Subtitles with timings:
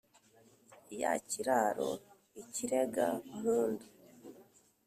[1.01, 1.91] ya kiraro
[2.41, 3.87] ikirega-mpundu.